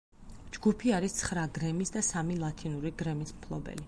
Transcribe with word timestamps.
ჯგუფი 0.55 0.93
არის 0.99 1.17
ცხრა 1.17 1.43
გრემის 1.57 1.93
და 1.97 2.03
სამი 2.09 2.39
ლათინური 2.45 2.93
გრემის 3.03 3.35
მფლობელი. 3.37 3.79